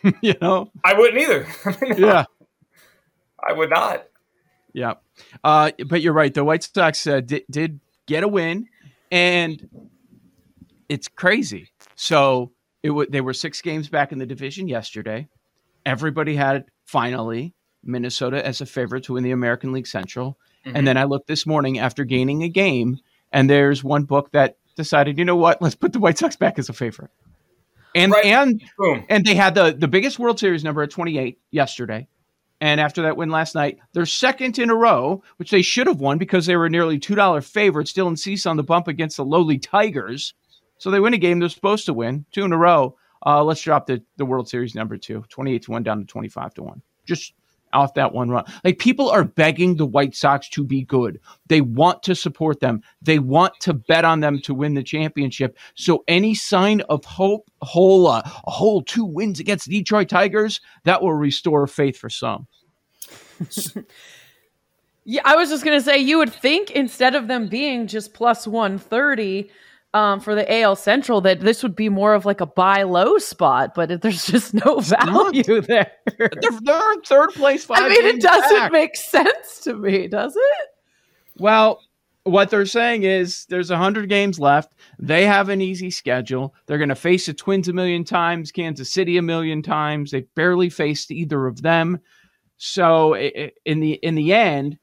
you 0.20 0.34
know? 0.42 0.70
I 0.84 0.92
wouldn't 0.92 1.18
either. 1.22 1.46
I 1.64 1.76
mean, 1.80 1.94
Yeah. 1.96 2.24
I 3.48 3.52
would 3.52 3.70
not. 3.70 4.04
Yeah. 4.72 4.94
Uh, 5.44 5.70
but 5.86 6.00
you're 6.00 6.12
right. 6.12 6.32
The 6.32 6.44
White 6.44 6.62
Sox 6.62 7.06
uh, 7.06 7.20
did, 7.20 7.44
did 7.50 7.80
get 8.06 8.22
a 8.22 8.28
win, 8.28 8.68
and 9.10 9.68
it's 10.88 11.08
crazy. 11.08 11.68
So 11.96 12.52
it 12.82 12.88
w- 12.88 13.08
they 13.10 13.20
were 13.20 13.34
six 13.34 13.60
games 13.60 13.88
back 13.88 14.12
in 14.12 14.18
the 14.18 14.26
division 14.26 14.68
yesterday. 14.68 15.28
Everybody 15.84 16.36
had 16.36 16.64
finally 16.84 17.54
Minnesota 17.84 18.44
as 18.44 18.60
a 18.60 18.66
favorite 18.66 19.04
to 19.04 19.14
win 19.14 19.24
the 19.24 19.30
American 19.32 19.72
League 19.72 19.86
Central. 19.86 20.38
Mhm. 20.66 20.72
And 20.76 20.86
then 20.86 20.96
I 20.96 21.04
looked 21.04 21.26
this 21.26 21.46
morning 21.46 21.78
after 21.78 22.04
gaining 22.04 22.42
a 22.42 22.48
game, 22.48 22.98
and 23.32 23.50
there's 23.50 23.82
one 23.84 24.04
book 24.04 24.30
that 24.32 24.56
decided, 24.76 25.18
you 25.18 25.24
know 25.24 25.36
what, 25.36 25.60
let's 25.60 25.74
put 25.74 25.92
the 25.92 25.98
White 25.98 26.18
Sox 26.18 26.36
back 26.36 26.58
as 26.58 26.68
a 26.68 26.72
favorite. 26.72 27.10
And 27.94 28.10
Right. 28.12 28.24
and 28.26 28.62
Boom. 28.78 29.04
and 29.10 29.24
they 29.26 29.34
had 29.34 29.54
the 29.54 29.72
the 29.78 29.88
biggest 29.88 30.18
World 30.18 30.38
Series 30.38 30.64
number 30.64 30.82
at 30.82 30.90
28 30.90 31.38
yesterday. 31.50 32.08
And 32.62 32.80
after 32.80 33.02
that 33.02 33.16
win 33.16 33.28
last 33.28 33.56
night, 33.56 33.80
they're 33.92 34.06
second 34.06 34.56
in 34.56 34.70
a 34.70 34.74
row, 34.76 35.24
which 35.38 35.50
they 35.50 35.62
should 35.62 35.88
have 35.88 35.98
won 35.98 36.16
because 36.16 36.46
they 36.46 36.54
were 36.54 36.68
nearly 36.68 36.96
$2 36.96 37.44
favorites, 37.44 37.90
still 37.90 38.06
in 38.06 38.16
cease 38.16 38.46
on 38.46 38.56
the 38.56 38.62
bump 38.62 38.86
against 38.86 39.16
the 39.16 39.24
lowly 39.24 39.58
Tigers. 39.58 40.32
So 40.78 40.88
they 40.88 41.00
win 41.00 41.12
a 41.12 41.18
game 41.18 41.40
they're 41.40 41.48
supposed 41.48 41.86
to 41.86 41.92
win, 41.92 42.24
two 42.30 42.44
in 42.44 42.52
a 42.52 42.56
row. 42.56 42.96
Uh, 43.26 43.42
let's 43.42 43.62
drop 43.62 43.86
the, 43.86 44.00
the 44.16 44.24
World 44.24 44.48
Series 44.48 44.76
number 44.76 44.96
two, 44.96 45.24
28 45.28 45.62
to 45.62 45.70
1 45.72 45.82
down 45.82 45.98
to 45.98 46.04
25 46.04 46.54
to 46.54 46.62
1. 46.62 46.82
Just 47.04 47.34
off 47.72 47.94
that 47.94 48.12
one 48.12 48.30
run. 48.30 48.44
Like 48.64 48.78
people 48.78 49.10
are 49.10 49.24
begging 49.24 49.76
the 49.76 49.86
White 49.86 50.14
Sox 50.14 50.48
to 50.50 50.64
be 50.64 50.82
good. 50.82 51.20
They 51.46 51.60
want 51.60 52.02
to 52.04 52.14
support 52.14 52.60
them. 52.60 52.82
They 53.00 53.18
want 53.18 53.54
to 53.60 53.74
bet 53.74 54.04
on 54.04 54.20
them 54.20 54.40
to 54.42 54.54
win 54.54 54.74
the 54.74 54.82
championship. 54.82 55.56
So 55.74 56.04
any 56.08 56.34
sign 56.34 56.80
of 56.82 57.04
hope, 57.04 57.50
whole 57.60 58.06
uh, 58.06 58.22
a 58.24 58.50
whole 58.50 58.82
two 58.82 59.04
wins 59.04 59.40
against 59.40 59.66
the 59.66 59.78
Detroit 59.78 60.08
Tigers, 60.08 60.60
that 60.84 61.02
will 61.02 61.14
restore 61.14 61.66
faith 61.66 61.96
for 61.96 62.10
some. 62.10 62.46
Yeah, 65.04 65.22
I 65.24 65.34
was 65.34 65.50
just 65.50 65.64
gonna 65.64 65.80
say 65.80 65.98
you 65.98 66.18
would 66.18 66.32
think 66.32 66.70
instead 66.70 67.14
of 67.14 67.26
them 67.26 67.48
being 67.48 67.88
just 67.88 68.14
plus 68.14 68.46
one 68.46 68.78
thirty 68.78 69.50
um, 69.94 70.20
for 70.20 70.34
the 70.34 70.60
AL 70.60 70.76
Central 70.76 71.20
that 71.22 71.40
this 71.40 71.62
would 71.62 71.76
be 71.76 71.88
more 71.88 72.14
of 72.14 72.24
like 72.24 72.40
a 72.40 72.46
buy 72.46 72.82
low 72.82 73.18
spot, 73.18 73.74
but 73.74 74.00
there's 74.00 74.26
just 74.26 74.54
no 74.54 74.80
value 74.80 75.60
there. 75.60 75.92
They're, 76.18 76.30
they're 76.62 76.92
in 76.92 77.02
third 77.02 77.30
place. 77.34 77.66
I 77.70 77.88
mean, 77.88 78.06
it 78.06 78.20
doesn't 78.20 78.58
back. 78.58 78.72
make 78.72 78.96
sense 78.96 79.60
to 79.60 79.74
me, 79.74 80.08
does 80.08 80.34
it? 80.34 80.68
Well, 81.38 81.80
what 82.24 82.50
they're 82.50 82.66
saying 82.66 83.02
is 83.02 83.46
there's 83.46 83.70
100 83.70 84.08
games 84.08 84.38
left. 84.38 84.74
They 84.98 85.26
have 85.26 85.48
an 85.48 85.60
easy 85.60 85.90
schedule. 85.90 86.54
They're 86.66 86.78
going 86.78 86.88
to 86.88 86.94
face 86.94 87.26
the 87.26 87.34
Twins 87.34 87.68
a 87.68 87.72
million 87.72 88.04
times, 88.04 88.52
Kansas 88.52 88.92
City 88.92 89.16
a 89.16 89.22
million 89.22 89.62
times. 89.62 90.10
They 90.10 90.22
barely 90.36 90.70
faced 90.70 91.10
either 91.10 91.46
of 91.46 91.62
them. 91.62 92.00
So 92.58 93.16
in 93.16 93.80
the 93.80 93.94
in 93.94 94.14
the 94.14 94.32
end, 94.32 94.78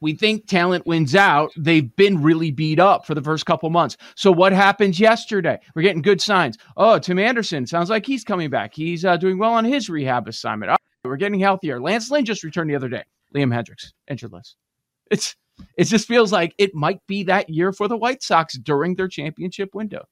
we 0.00 0.14
think 0.14 0.46
talent 0.46 0.86
wins 0.86 1.14
out. 1.14 1.52
They've 1.56 1.94
been 1.96 2.22
really 2.22 2.50
beat 2.50 2.78
up 2.78 3.06
for 3.06 3.14
the 3.14 3.22
first 3.22 3.46
couple 3.46 3.70
months. 3.70 3.96
So 4.14 4.32
what 4.32 4.52
happens 4.52 4.98
yesterday? 4.98 5.58
We're 5.74 5.82
getting 5.82 6.02
good 6.02 6.20
signs. 6.20 6.56
Oh, 6.76 6.98
Tim 6.98 7.18
Anderson 7.18 7.66
sounds 7.66 7.90
like 7.90 8.06
he's 8.06 8.24
coming 8.24 8.50
back. 8.50 8.74
He's 8.74 9.04
uh, 9.04 9.16
doing 9.16 9.38
well 9.38 9.52
on 9.52 9.64
his 9.64 9.88
rehab 9.90 10.28
assignment. 10.28 10.72
Oh, 10.72 10.76
we're 11.04 11.16
getting 11.16 11.40
healthier. 11.40 11.80
Lance 11.80 12.10
Lynn 12.10 12.24
just 12.24 12.44
returned 12.44 12.70
the 12.70 12.76
other 12.76 12.88
day. 12.88 13.04
Liam 13.34 13.54
Hendriks 13.54 13.92
injured 14.08 14.32
list. 14.32 14.56
It's 15.10 15.36
it 15.76 15.84
just 15.84 16.08
feels 16.08 16.32
like 16.32 16.54
it 16.58 16.74
might 16.74 17.06
be 17.06 17.24
that 17.24 17.50
year 17.50 17.72
for 17.72 17.86
the 17.88 17.96
White 17.96 18.22
Sox 18.22 18.56
during 18.56 18.94
their 18.94 19.08
championship 19.08 19.74
window. 19.74 20.06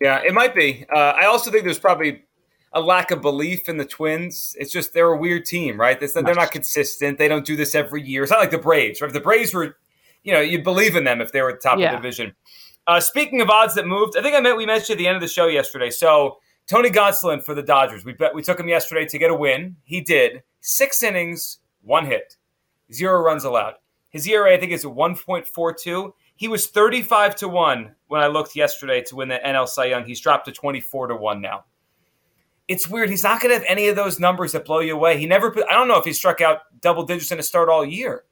Yeah, 0.00 0.20
it 0.24 0.34
might 0.34 0.54
be. 0.54 0.86
Uh, 0.94 0.98
I 0.98 1.26
also 1.26 1.50
think 1.50 1.64
there's 1.64 1.78
probably 1.78 2.24
a 2.74 2.80
lack 2.80 3.10
of 3.10 3.22
belief 3.22 3.68
in 3.68 3.76
the 3.76 3.84
Twins. 3.84 4.54
It's 4.58 4.72
just 4.72 4.92
they're 4.92 5.12
a 5.12 5.16
weird 5.16 5.46
team, 5.46 5.80
right? 5.80 6.00
It's, 6.02 6.12
they're 6.12 6.34
not 6.34 6.50
consistent. 6.50 7.18
They 7.18 7.28
don't 7.28 7.46
do 7.46 7.56
this 7.56 7.74
every 7.74 8.02
year. 8.02 8.22
It's 8.24 8.30
not 8.30 8.40
like 8.40 8.50
the 8.50 8.58
Braves. 8.58 9.00
Right? 9.00 9.06
If 9.06 9.14
the 9.14 9.20
Braves 9.20 9.54
were, 9.54 9.76
you 10.22 10.32
know, 10.32 10.40
you'd 10.40 10.64
believe 10.64 10.96
in 10.96 11.04
them 11.04 11.20
if 11.20 11.32
they 11.32 11.40
were 11.40 11.50
at 11.50 11.62
the 11.62 11.68
top 11.68 11.78
Yeah. 11.78 11.86
of 11.86 11.92
the 11.92 11.96
division. 11.98 12.34
Uh, 12.86 13.00
speaking 13.00 13.40
of 13.40 13.48
odds 13.48 13.74
that 13.76 13.86
moved, 13.86 14.16
I 14.16 14.22
think 14.22 14.36
I 14.36 14.40
meant 14.40 14.56
we 14.56 14.66
mentioned 14.66 14.96
at 14.96 14.98
the 14.98 15.06
end 15.06 15.16
of 15.16 15.22
the 15.22 15.28
show 15.28 15.46
yesterday. 15.46 15.88
So 15.90 16.38
Tony 16.66 16.90
Gonsolin 16.90 17.42
for 17.42 17.54
the 17.54 17.62
Dodgers. 17.62 18.04
We 18.04 18.12
bet 18.12 18.34
we 18.34 18.42
took 18.42 18.58
him 18.60 18.68
yesterday 18.68 19.06
to 19.06 19.18
get 19.18 19.30
a 19.30 19.34
win. 19.34 19.76
He 19.84 20.00
did. 20.00 20.42
Six 20.60 21.02
innings, 21.02 21.58
one 21.82 22.06
hit, 22.06 22.36
zero 22.92 23.20
runs 23.20 23.44
allowed. 23.44 23.74
His 24.10 24.26
ERA, 24.28 24.54
I 24.54 24.60
think, 24.60 24.72
is 24.72 24.84
1.42. 24.84 26.12
He 26.36 26.48
was 26.48 26.66
35 26.68 27.36
to 27.36 27.48
1 27.48 27.94
when 28.08 28.20
I 28.20 28.26
looked 28.28 28.56
yesterday 28.56 29.02
to 29.02 29.16
win 29.16 29.28
the 29.28 29.38
NL 29.44 29.68
Cy 29.68 29.86
Young. 29.86 30.04
He's 30.04 30.20
dropped 30.20 30.46
to 30.46 30.52
24 30.52 31.08
to 31.08 31.16
1 31.16 31.40
now. 31.40 31.64
It's 32.68 32.88
weird. 32.88 33.10
He's 33.10 33.22
not 33.22 33.40
going 33.40 33.50
to 33.50 33.58
have 33.58 33.66
any 33.68 33.88
of 33.88 33.96
those 33.96 34.18
numbers 34.18 34.52
that 34.52 34.64
blow 34.64 34.80
you 34.80 34.94
away. 34.94 35.18
He 35.18 35.26
never, 35.26 35.54
I 35.68 35.72
don't 35.74 35.88
know 35.88 35.98
if 35.98 36.04
he 36.04 36.12
struck 36.12 36.40
out 36.40 36.60
double 36.80 37.04
digits 37.04 37.30
in 37.30 37.38
a 37.38 37.42
start 37.42 37.68
all 37.68 37.84
year, 37.84 38.24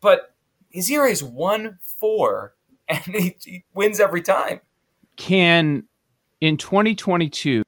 but 0.00 0.34
his 0.68 0.90
ERA 0.90 1.10
is 1.10 1.22
1 1.24 1.78
4, 1.82 2.54
and 2.88 3.00
he, 3.04 3.36
he 3.42 3.64
wins 3.74 4.00
every 4.00 4.22
time. 4.22 4.60
Can 5.16 5.84
in 6.40 6.56
2022 6.56 7.62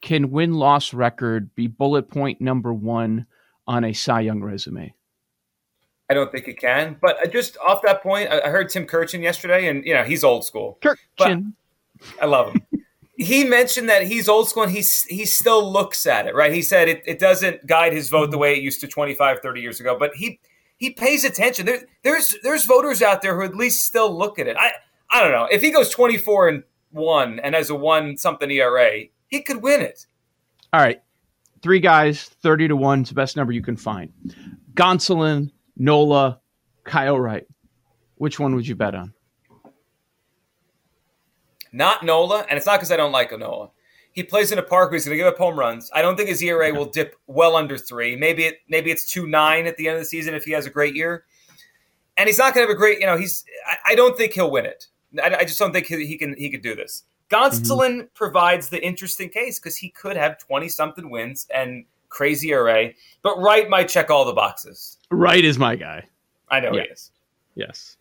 can 0.00 0.30
win 0.30 0.54
loss 0.54 0.94
record 0.94 1.54
be 1.54 1.66
bullet 1.66 2.08
point 2.10 2.40
number 2.40 2.72
one 2.72 3.26
on 3.66 3.84
a 3.84 3.92
Cy 3.92 4.20
Young 4.20 4.42
resume? 4.42 4.94
I 6.08 6.14
don't 6.14 6.32
think 6.32 6.48
it 6.48 6.58
can. 6.58 6.96
But 7.00 7.32
just 7.32 7.56
off 7.58 7.82
that 7.82 8.02
point, 8.02 8.30
I 8.30 8.48
heard 8.48 8.68
Tim 8.70 8.86
Kurkjian 8.86 9.22
yesterday, 9.22 9.68
and, 9.68 9.84
you 9.84 9.94
know, 9.94 10.02
he's 10.02 10.24
old 10.24 10.44
school. 10.44 10.78
Kirk 10.82 10.98
But- 11.18 11.28
Chin. 11.28 11.54
I 12.20 12.24
love 12.26 12.52
him. 12.54 12.62
He 13.20 13.44
mentioned 13.44 13.88
that 13.88 14.06
he's 14.06 14.28
old 14.28 14.48
school 14.48 14.62
and 14.62 14.72
he's, 14.72 15.04
he 15.04 15.26
still 15.26 15.70
looks 15.70 16.06
at 16.06 16.26
it, 16.26 16.34
right? 16.34 16.52
He 16.52 16.62
said 16.62 16.88
it, 16.88 17.02
it 17.06 17.18
doesn't 17.18 17.66
guide 17.66 17.92
his 17.92 18.08
vote 18.08 18.30
the 18.30 18.32
mm-hmm. 18.32 18.40
way 18.40 18.54
it 18.54 18.62
used 18.62 18.80
to 18.80 18.88
25, 18.88 19.40
30 19.40 19.60
years 19.60 19.80
ago, 19.80 19.96
but 19.98 20.14
he 20.14 20.40
he 20.78 20.88
pays 20.88 21.24
attention. 21.24 21.66
There, 21.66 21.82
there's 22.02 22.34
there's 22.42 22.64
voters 22.64 23.02
out 23.02 23.20
there 23.20 23.36
who 23.36 23.42
at 23.42 23.54
least 23.54 23.84
still 23.84 24.16
look 24.16 24.38
at 24.38 24.46
it. 24.46 24.56
I 24.58 24.72
I 25.10 25.20
don't 25.20 25.32
know. 25.32 25.46
If 25.50 25.60
he 25.60 25.70
goes 25.70 25.90
24 25.90 26.48
and 26.48 26.62
one 26.90 27.38
and 27.40 27.54
has 27.54 27.68
a 27.68 27.74
one 27.74 28.16
something 28.16 28.50
ERA, 28.50 29.02
he 29.28 29.42
could 29.42 29.62
win 29.62 29.82
it. 29.82 30.06
All 30.72 30.80
right. 30.80 31.02
Three 31.62 31.80
guys, 31.80 32.24
30 32.42 32.68
to 32.68 32.76
1 32.76 33.02
is 33.02 33.08
the 33.10 33.14
best 33.14 33.36
number 33.36 33.52
you 33.52 33.60
can 33.60 33.76
find. 33.76 34.10
Gonsolin, 34.72 35.50
Nola, 35.76 36.40
Kyle 36.84 37.20
Wright. 37.20 37.46
Which 38.14 38.40
one 38.40 38.54
would 38.54 38.66
you 38.66 38.74
bet 38.74 38.94
on? 38.94 39.12
Not 41.72 42.04
Nola, 42.04 42.46
and 42.48 42.56
it's 42.56 42.66
not 42.66 42.78
because 42.78 42.90
I 42.90 42.96
don't 42.96 43.12
like 43.12 43.36
Nola. 43.36 43.70
He 44.12 44.24
plays 44.24 44.50
in 44.50 44.58
a 44.58 44.62
park 44.62 44.90
where 44.90 44.96
he's 44.96 45.04
going 45.04 45.16
to 45.16 45.22
give 45.22 45.32
up 45.32 45.38
home 45.38 45.58
runs. 45.58 45.90
I 45.94 46.02
don't 46.02 46.16
think 46.16 46.28
his 46.28 46.42
ERA 46.42 46.74
will 46.74 46.86
dip 46.86 47.14
well 47.28 47.54
under 47.54 47.78
three. 47.78 48.16
Maybe 48.16 48.44
it 48.44 48.58
maybe 48.68 48.90
it's 48.90 49.10
two 49.10 49.26
nine 49.26 49.66
at 49.66 49.76
the 49.76 49.86
end 49.86 49.96
of 49.96 50.02
the 50.02 50.06
season 50.06 50.34
if 50.34 50.44
he 50.44 50.52
has 50.52 50.66
a 50.66 50.70
great 50.70 50.96
year. 50.96 51.24
And 52.16 52.26
he's 52.26 52.38
not 52.38 52.52
going 52.52 52.66
to 52.66 52.68
have 52.68 52.76
a 52.76 52.78
great. 52.78 52.98
You 52.98 53.06
know, 53.06 53.16
he's. 53.16 53.44
I, 53.66 53.92
I 53.92 53.94
don't 53.94 54.16
think 54.16 54.32
he'll 54.32 54.50
win 54.50 54.66
it. 54.66 54.88
I, 55.22 55.36
I, 55.36 55.44
just 55.44 55.58
don't 55.58 55.72
think 55.72 55.86
he, 55.86 56.04
he 56.06 56.18
can. 56.18 56.36
He 56.36 56.50
could 56.50 56.62
do 56.62 56.74
this. 56.74 57.04
Gonsolin 57.30 57.90
mm-hmm. 57.90 58.06
provides 58.14 58.68
the 58.68 58.84
interesting 58.84 59.28
case 59.28 59.60
because 59.60 59.76
he 59.76 59.90
could 59.90 60.16
have 60.16 60.38
twenty 60.38 60.68
something 60.68 61.08
wins 61.08 61.46
and 61.54 61.84
crazy 62.08 62.50
ERA. 62.50 62.90
But 63.22 63.38
Wright 63.38 63.70
might 63.70 63.88
check 63.88 64.10
all 64.10 64.24
the 64.24 64.32
boxes. 64.32 64.98
Wright 65.12 65.44
is 65.44 65.56
my 65.56 65.76
guy. 65.76 66.08
I 66.48 66.58
know 66.58 66.72
yeah. 66.74 66.82
he 66.82 66.88
is. 66.88 67.12
Yes 67.54 67.96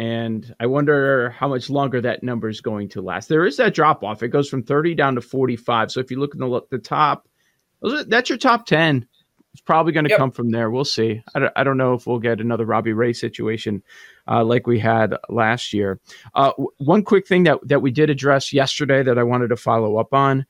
and 0.00 0.54
I 0.58 0.64
wonder 0.64 1.28
how 1.28 1.46
much 1.46 1.68
longer 1.68 2.00
that 2.00 2.22
number 2.22 2.48
is 2.48 2.62
going 2.62 2.88
to 2.90 3.02
last. 3.02 3.28
There 3.28 3.44
is 3.44 3.58
that 3.58 3.74
drop 3.74 4.02
off; 4.02 4.22
it 4.22 4.28
goes 4.28 4.48
from 4.48 4.62
30 4.62 4.94
down 4.94 5.14
to 5.16 5.20
45. 5.20 5.92
So 5.92 6.00
if 6.00 6.10
you 6.10 6.18
look 6.18 6.34
at 6.34 6.38
the, 6.38 6.62
the 6.70 6.78
top, 6.78 7.28
that's 7.82 8.30
your 8.30 8.38
top 8.38 8.64
10. 8.64 9.06
It's 9.52 9.60
probably 9.60 9.92
going 9.92 10.04
to 10.04 10.10
yep. 10.10 10.18
come 10.18 10.30
from 10.30 10.52
there. 10.52 10.70
We'll 10.70 10.86
see. 10.86 11.22
I 11.34 11.40
don't, 11.40 11.52
I 11.54 11.64
don't, 11.64 11.76
know 11.76 11.92
if 11.92 12.06
we'll 12.06 12.18
get 12.18 12.40
another 12.40 12.64
Robbie 12.64 12.94
Ray 12.94 13.12
situation 13.12 13.82
uh, 14.26 14.42
like 14.42 14.66
we 14.66 14.78
had 14.78 15.14
last 15.28 15.74
year. 15.74 16.00
Uh, 16.34 16.52
w- 16.52 16.70
one 16.78 17.02
quick 17.02 17.28
thing 17.28 17.42
that 17.42 17.58
that 17.68 17.82
we 17.82 17.90
did 17.90 18.08
address 18.08 18.54
yesterday 18.54 19.02
that 19.02 19.18
I 19.18 19.22
wanted 19.22 19.48
to 19.48 19.56
follow 19.56 19.98
up 19.98 20.14
on. 20.14 20.46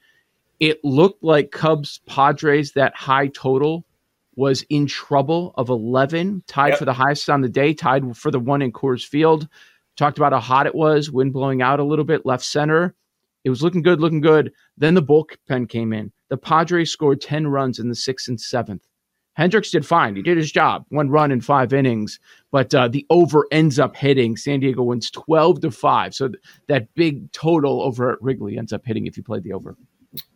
It 0.60 0.78
looked 0.84 1.24
like 1.24 1.50
Cubs 1.50 2.00
Padres 2.06 2.72
that 2.74 2.94
high 2.94 3.26
total 3.26 3.84
was 4.36 4.64
in 4.70 4.86
trouble 4.86 5.52
of 5.56 5.68
11, 5.68 6.44
tied 6.46 6.70
yep. 6.70 6.78
for 6.78 6.84
the 6.84 6.92
highest 6.92 7.28
on 7.28 7.40
the 7.40 7.48
day, 7.48 7.74
tied 7.74 8.16
for 8.16 8.30
the 8.30 8.38
one 8.38 8.62
in 8.62 8.72
Coors 8.72 9.06
Field. 9.06 9.48
Talked 9.96 10.18
about 10.18 10.32
how 10.32 10.40
hot 10.40 10.66
it 10.66 10.74
was, 10.74 11.10
wind 11.10 11.32
blowing 11.32 11.62
out 11.62 11.80
a 11.80 11.84
little 11.84 12.04
bit, 12.04 12.24
left 12.24 12.44
center. 12.44 12.94
It 13.44 13.50
was 13.50 13.62
looking 13.62 13.82
good, 13.82 14.00
looking 14.00 14.20
good. 14.20 14.52
Then 14.76 14.94
the 14.94 15.02
bullpen 15.02 15.68
came 15.68 15.92
in. 15.92 16.12
The 16.28 16.36
Padres 16.36 16.90
scored 16.90 17.20
10 17.20 17.48
runs 17.48 17.78
in 17.78 17.88
the 17.88 17.94
sixth 17.94 18.28
and 18.28 18.40
seventh. 18.40 18.86
Hendricks 19.34 19.70
did 19.70 19.86
fine. 19.86 20.16
He 20.16 20.22
did 20.22 20.36
his 20.36 20.52
job, 20.52 20.84
one 20.88 21.08
run 21.08 21.30
in 21.30 21.40
five 21.40 21.72
innings, 21.72 22.18
but 22.50 22.74
uh, 22.74 22.88
the 22.88 23.06
over 23.10 23.46
ends 23.50 23.78
up 23.78 23.96
hitting. 23.96 24.36
San 24.36 24.60
Diego 24.60 24.82
wins 24.82 25.10
12 25.10 25.60
to 25.62 25.70
5. 25.70 26.14
So 26.14 26.28
th- 26.28 26.42
that 26.66 26.92
big 26.94 27.30
total 27.32 27.80
over 27.82 28.12
at 28.12 28.20
Wrigley 28.20 28.58
ends 28.58 28.72
up 28.72 28.84
hitting 28.84 29.06
if 29.06 29.16
you 29.16 29.22
played 29.22 29.44
the 29.44 29.52
over. 29.52 29.76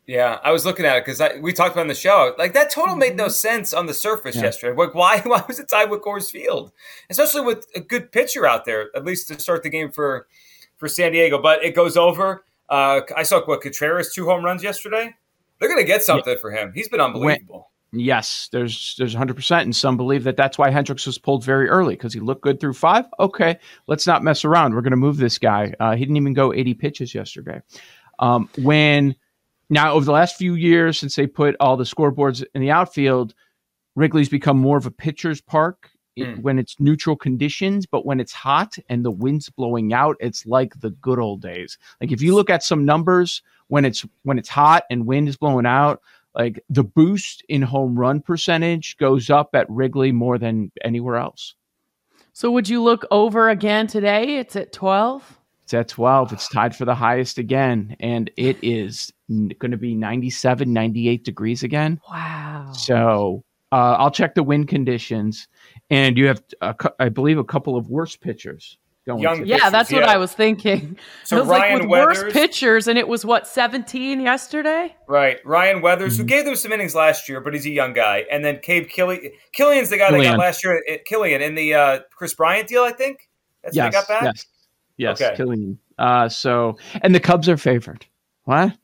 Yeah, 0.07 0.39
I 0.45 0.53
was 0.53 0.67
looking 0.67 0.85
at 0.85 0.99
it 0.99 1.05
because 1.07 1.23
we 1.41 1.53
talked 1.53 1.73
about 1.73 1.83
in 1.83 1.89
the 1.89 1.95
show. 1.95 2.35
Like 2.39 2.53
that 2.53 2.71
total 2.71 2.95
made 2.95 3.17
no 3.17 3.25
mm-hmm. 3.25 3.33
sense 3.33 3.73
on 3.73 3.87
the 3.87 3.95
surface 3.95 4.37
yeah. 4.37 4.43
yesterday. 4.43 4.77
Like 4.77 4.95
why 4.95 5.21
why 5.25 5.43
was 5.49 5.59
it 5.59 5.69
tied 5.69 5.91
with 5.91 6.03
Coors 6.03 6.31
Field, 6.31 6.73
especially 7.09 7.41
with 7.41 7.67
a 7.75 7.81
good 7.81 8.13
pitcher 8.13 8.47
out 8.47 8.65
there, 8.65 8.91
at 8.95 9.05
least 9.05 9.29
to 9.29 9.39
start 9.41 9.63
the 9.63 9.71
game 9.71 9.91
for 9.91 10.27
for 10.77 10.89
San 10.89 11.13
Diego. 11.13 11.41
But 11.41 11.65
it 11.65 11.75
goes 11.75 11.97
over. 11.97 12.45
Uh, 12.69 13.03
I 13.17 13.23
saw 13.23 13.45
what 13.45 13.63
Contreras 13.63 14.13
two 14.13 14.27
home 14.27 14.45
runs 14.45 14.63
yesterday. 14.63 15.15
They're 15.59 15.69
going 15.69 15.81
to 15.81 15.87
get 15.87 16.03
something 16.03 16.35
yeah. 16.35 16.41
for 16.41 16.51
him. 16.51 16.73
He's 16.75 16.89
been 16.89 17.01
unbelievable. 17.01 17.71
Yes, 17.93 18.49
there's 18.51 18.97
there's 18.99 19.15
100, 19.15 19.35
percent 19.35 19.65
and 19.65 19.75
some 19.75 19.97
believe 19.97 20.25
that 20.25 20.37
that's 20.37 20.59
why 20.59 20.71
Hendricks 20.71 21.07
was 21.07 21.17
pulled 21.17 21.45
very 21.45 21.69
early 21.69 21.95
because 21.95 22.13
he 22.13 22.21
looked 22.21 22.43
good 22.43 22.61
through 22.61 22.75
five. 22.75 23.07
Okay, 23.21 23.57
let's 23.87 24.07
not 24.07 24.23
mess 24.23 24.45
around. 24.45 24.75
We're 24.75 24.83
going 24.83 24.91
to 24.91 24.97
move 24.97 25.17
this 25.17 25.39
guy. 25.39 25.73
Uh, 25.79 25.95
he 25.95 26.01
didn't 26.01 26.17
even 26.17 26.35
go 26.35 26.53
80 26.53 26.75
pitches 26.75 27.15
yesterday. 27.15 27.63
Um, 28.19 28.49
when 28.59 29.15
now, 29.71 29.93
over 29.93 30.05
the 30.05 30.13
last 30.13 30.37
few 30.37 30.55
years, 30.55 30.99
since 30.99 31.17
they 31.17 31.27
put 31.27 31.57
all 31.61 31.77
the 31.77 31.85
scoreboards 31.85 32.45
in 32.55 32.61
the 32.61 32.71
outfield, 32.71 33.35
Wrigley's 33.97 34.29
become 34.29 34.59
more 34.59 34.77
of 34.77 34.87
a 34.87 34.91
pitcher's 34.91 35.41
park 35.41 35.91
mm. 36.19 36.41
when 36.43 36.59
it's 36.59 36.79
neutral 36.79 37.17
conditions, 37.17 37.87
but 37.87 38.05
when 38.05 38.21
it's 38.21 38.33
hot 38.33 38.77
and 38.89 39.05
the 39.05 39.11
wind's 39.11 39.49
blowing 39.49 39.93
out, 39.93 40.17
it's 40.21 40.47
like 40.47 40.81
the 40.81 40.91
good 40.91 41.19
old 41.19 41.41
days. 41.41 41.79
Like 42.01 42.13
if 42.13 42.21
you 42.21 42.35
look 42.35 42.51
at 42.51 42.63
some 42.63 42.85
numbers 42.85 43.43
when 43.69 43.85
it's 43.85 44.05
when 44.23 44.39
it's 44.39 44.49
hot 44.49 44.85
and 44.91 45.07
wind 45.07 45.29
is 45.29 45.37
blowing 45.37 45.67
out, 45.67 46.01
like 46.35 46.63
the 46.69 46.85
boost 46.85 47.45
in 47.49 47.63
home 47.63 47.99
run 47.99 48.21
percentage 48.21 48.97
goes 48.97 49.31
up 49.31 49.55
at 49.55 49.71
Wrigley 49.71 50.13
more 50.13 50.39
than 50.39 50.73
anywhere 50.83 51.17
else. 51.17 51.55
So 52.33 52.51
would 52.51 52.69
you 52.69 52.83
look 52.83 53.07
over 53.13 53.49
again 53.49 53.87
today? 53.87 54.39
It's 54.39 54.57
at 54.57 54.73
12? 54.73 55.39
It's 55.65 55.73
at 55.73 55.89
12. 55.89 56.35
It's 56.35 56.49
tied 56.49 56.77
for 56.77 56.85
the 56.85 56.95
highest 56.95 57.39
again. 57.39 57.97
And 57.99 58.31
it 58.37 58.59
is 58.63 59.13
going 59.31 59.71
to 59.71 59.79
be 59.79 59.95
97, 59.95 60.71
98 60.71 61.25
degrees 61.25 61.63
again. 61.63 62.01
Wow. 62.11 62.71
So 62.73 63.45
uh, 63.73 63.97
I'll 63.99 64.11
check 64.11 64.35
the 64.35 64.43
wind 64.43 64.69
conditions. 64.69 65.49
And 65.89 66.19
you 66.19 66.27
have, 66.27 66.43
a, 66.61 66.75
I 66.99 67.09
believe, 67.09 67.39
a 67.39 67.45
couple 67.45 67.77
of 67.77 67.89
worse 67.89 68.15
pitchers. 68.15 68.77
Going 69.07 69.21
Young 69.21 69.45
yeah, 69.45 69.69
that's 69.69 69.93
yeah. 69.93 70.01
what 70.01 70.09
I 70.09 70.17
was 70.17 70.33
thinking. 70.33 70.97
So 71.25 71.41
was 71.41 71.49
Ryan 71.49 71.73
like 71.73 71.83
with 71.83 71.91
Weathers, 71.91 72.23
worse 72.23 72.33
pitchers, 72.33 72.89
and 72.89 72.99
it 72.99 73.07
was 73.07 73.23
what 73.23 73.47
17 73.47 74.19
yesterday. 74.19 74.97
Right, 75.07 75.45
Ryan 75.45 75.83
Weathers, 75.83 76.15
mm-hmm. 76.15 76.23
who 76.23 76.27
gave 76.27 76.47
them 76.47 76.57
some 76.57 76.73
innings 76.73 76.95
last 76.95 77.29
year, 77.29 77.43
but 77.43 77.53
he's 77.53 77.67
a 77.67 77.71
young 77.71 77.93
guy, 77.93 78.25
and 78.33 78.43
then 78.43 78.61
Gabe 78.63 78.89
Kilian. 78.89 79.33
Kilian's 79.55 79.91
the 79.91 79.99
guy 79.99 80.09
Kilian. 80.09 80.19
they 80.21 80.25
got 80.25 80.39
last 80.39 80.65
year. 80.65 80.83
At 80.91 81.05
Kilian 81.05 81.43
in 81.43 81.55
the 81.55 81.75
uh, 81.75 82.01
Kris 82.17 82.33
Bryant 82.33 82.67
deal, 82.67 82.83
I 82.83 82.93
think. 82.93 83.29
That's 83.63 83.77
yes, 83.77 83.93
got 83.93 84.09
back. 84.09 84.23
Yes, 84.23 84.47
yes, 84.97 85.21
okay. 85.21 85.35
Kilian. 85.37 85.79
Uh, 85.99 86.29
so, 86.29 86.77
and 87.03 87.15
the 87.15 87.21
Cubs 87.21 87.49
are 87.49 87.57
favored. 87.57 88.07
What? 88.45 88.77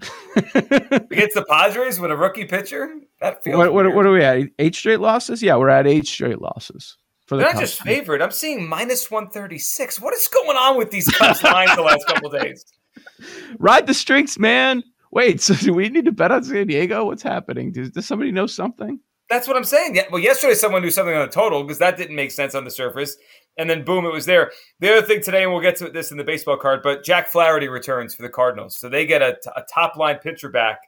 Against 0.36 1.34
the 1.34 1.44
Padres 1.48 1.98
with 1.98 2.10
a 2.10 2.16
rookie 2.16 2.44
pitcher? 2.44 2.88
That 3.20 3.42
feels. 3.42 3.58
What, 3.58 3.72
what, 3.72 3.94
what, 3.94 4.06
are 4.06 4.12
we 4.12 4.22
at? 4.22 4.48
Eight 4.58 4.74
straight 4.74 5.00
losses? 5.00 5.42
Yeah, 5.42 5.56
we're 5.56 5.70
at 5.70 5.86
eight 5.86 6.06
straight 6.06 6.40
losses. 6.40 6.96
For 7.26 7.36
the 7.36 7.42
They're 7.42 7.52
not 7.52 7.60
just 7.60 7.82
favored. 7.82 8.22
I'm 8.22 8.30
seeing 8.30 8.66
minus 8.66 9.10
136. 9.10 10.00
What 10.00 10.14
is 10.14 10.28
going 10.28 10.56
on 10.56 10.78
with 10.78 10.90
these 10.90 11.06
Cubs 11.08 11.42
lines 11.42 11.74
the 11.76 11.82
last 11.82 12.06
couple 12.06 12.30
days? 12.30 12.64
Ride 13.58 13.86
the 13.86 13.94
streaks, 13.94 14.38
man. 14.38 14.82
Wait, 15.10 15.40
so 15.42 15.54
do 15.54 15.74
we 15.74 15.88
need 15.88 16.04
to 16.04 16.12
bet 16.12 16.32
on 16.32 16.44
San 16.44 16.66
Diego? 16.66 17.04
What's 17.04 17.22
happening? 17.22 17.72
Does, 17.72 17.90
does 17.90 18.06
somebody 18.06 18.32
know 18.32 18.46
something? 18.46 19.00
That's 19.28 19.46
what 19.46 19.58
I'm 19.58 19.64
saying. 19.64 19.94
Yeah, 19.94 20.04
well, 20.10 20.22
yesterday 20.22 20.54
someone 20.54 20.80
knew 20.80 20.90
something 20.90 21.14
on 21.14 21.26
the 21.26 21.32
total 21.32 21.62
because 21.62 21.78
that 21.78 21.98
didn't 21.98 22.16
make 22.16 22.30
sense 22.30 22.54
on 22.54 22.64
the 22.64 22.70
surface 22.70 23.18
and 23.58 23.68
then 23.68 23.84
boom, 23.84 24.06
it 24.06 24.12
was 24.12 24.24
there. 24.24 24.52
The 24.80 24.96
other 24.96 25.06
thing 25.06 25.20
today, 25.20 25.42
and 25.42 25.52
we'll 25.52 25.60
get 25.60 25.76
to 25.76 25.90
this 25.90 26.10
in 26.10 26.16
the 26.16 26.24
baseball 26.24 26.56
card, 26.56 26.80
but 26.82 27.04
Jack 27.04 27.28
Flaherty 27.28 27.68
returns 27.68 28.14
for 28.14 28.22
the 28.22 28.28
Cardinals, 28.28 28.76
so 28.76 28.88
they 28.88 29.04
get 29.04 29.20
a, 29.20 29.36
a 29.56 29.62
top 29.62 29.96
line 29.96 30.18
pitcher 30.18 30.48
back, 30.48 30.78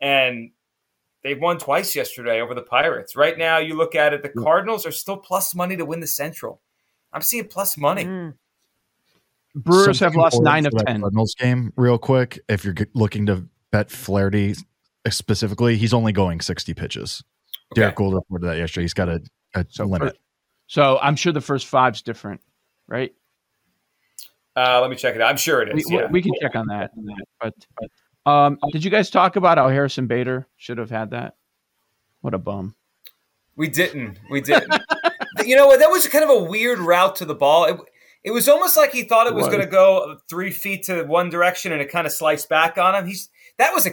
and 0.00 0.50
they 1.24 1.34
won 1.34 1.58
twice 1.58 1.96
yesterday 1.96 2.40
over 2.40 2.54
the 2.54 2.62
Pirates. 2.62 3.16
Right 3.16 3.36
now, 3.36 3.58
you 3.58 3.74
look 3.74 3.94
at 3.94 4.14
it, 4.14 4.22
the 4.22 4.28
Cardinals 4.28 4.86
are 4.86 4.92
still 4.92 5.16
plus 5.16 5.54
money 5.54 5.76
to 5.76 5.84
win 5.84 6.00
the 6.00 6.06
Central. 6.06 6.60
I'm 7.12 7.22
seeing 7.22 7.48
plus 7.48 7.76
money. 7.76 8.04
Mm. 8.04 8.34
Brewers 9.56 10.00
have 10.00 10.16
lost 10.16 10.42
nine 10.42 10.66
of 10.66 10.72
ten. 10.86 11.00
Cardinals 11.00 11.34
game, 11.34 11.72
real 11.76 11.98
quick. 11.98 12.40
If 12.48 12.64
you're 12.64 12.74
looking 12.94 13.26
to 13.26 13.44
bet 13.70 13.90
Flaherty 13.90 14.54
specifically, 15.08 15.76
he's 15.76 15.94
only 15.94 16.12
going 16.12 16.40
60 16.40 16.74
pitches. 16.74 17.22
Okay. 17.72 17.82
Derrick 17.82 17.96
Goold 17.96 18.14
reported 18.14 18.46
that 18.46 18.58
yesterday. 18.58 18.84
He's 18.84 18.94
got 18.94 19.08
a, 19.08 19.20
a 19.54 19.64
so 19.68 19.84
limit. 19.84 20.16
So 20.66 20.98
I'm 21.00 21.16
sure 21.16 21.32
the 21.32 21.40
first 21.40 21.66
five's 21.66 22.02
different, 22.02 22.40
right? 22.88 23.14
Uh, 24.56 24.80
let 24.80 24.90
me 24.90 24.96
check 24.96 25.14
it 25.14 25.20
out. 25.20 25.28
I'm 25.28 25.36
sure 25.36 25.62
it 25.62 25.76
is. 25.76 25.86
We, 25.88 25.96
yeah. 25.96 26.10
we 26.10 26.22
can 26.22 26.32
check 26.40 26.54
on 26.54 26.68
that. 26.68 26.92
But, 27.40 27.54
but 27.78 28.30
um, 28.30 28.58
did 28.72 28.84
you 28.84 28.90
guys 28.90 29.10
talk 29.10 29.36
about 29.36 29.58
how 29.58 29.68
Harrison 29.68 30.06
Bader 30.06 30.46
should 30.56 30.78
have 30.78 30.90
had 30.90 31.10
that? 31.10 31.36
What 32.20 32.34
a 32.34 32.38
bum. 32.38 32.74
We 33.56 33.68
didn't. 33.68 34.18
We 34.30 34.40
didn't. 34.40 34.74
you 35.44 35.56
know 35.56 35.66
what? 35.66 35.80
That 35.80 35.90
was 35.90 36.06
kind 36.08 36.24
of 36.24 36.30
a 36.30 36.42
weird 36.42 36.78
route 36.78 37.16
to 37.16 37.24
the 37.24 37.34
ball. 37.34 37.66
It, 37.66 37.76
it 38.22 38.30
was 38.30 38.48
almost 38.48 38.76
like 38.76 38.92
he 38.92 39.02
thought 39.02 39.26
it 39.26 39.34
was 39.34 39.46
going 39.46 39.60
to 39.60 39.66
go 39.66 40.18
three 40.28 40.50
feet 40.50 40.84
to 40.84 41.04
one 41.04 41.28
direction 41.28 41.72
and 41.72 41.82
it 41.82 41.90
kind 41.90 42.06
of 42.06 42.12
sliced 42.12 42.48
back 42.48 42.78
on 42.78 42.94
him. 42.94 43.06
He's 43.06 43.28
that 43.58 43.72
was 43.72 43.86
a 43.86 43.92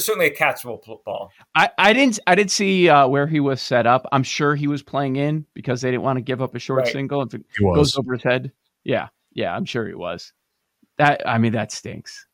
certainly 0.00 0.26
a 0.26 0.34
catchable 0.34 1.02
ball. 1.04 1.30
I, 1.54 1.70
I 1.78 1.92
didn't 1.92 2.18
I 2.26 2.34
didn't 2.34 2.50
see 2.50 2.88
uh, 2.88 3.06
where 3.08 3.26
he 3.26 3.40
was 3.40 3.62
set 3.62 3.86
up. 3.86 4.06
I'm 4.12 4.22
sure 4.22 4.54
he 4.54 4.66
was 4.66 4.82
playing 4.82 5.16
in 5.16 5.46
because 5.54 5.80
they 5.80 5.90
didn't 5.90 6.02
want 6.02 6.18
to 6.18 6.22
give 6.22 6.42
up 6.42 6.54
a 6.54 6.58
short 6.58 6.84
right. 6.84 6.92
single 6.92 7.22
if 7.22 7.34
it 7.34 7.44
goes 7.58 7.96
over 7.96 8.14
his 8.14 8.22
head. 8.22 8.52
Yeah, 8.84 9.08
yeah, 9.32 9.54
I'm 9.54 9.64
sure 9.64 9.86
he 9.86 9.94
was. 9.94 10.32
That 10.98 11.26
I 11.26 11.38
mean 11.38 11.52
that 11.52 11.72
stinks. 11.72 12.26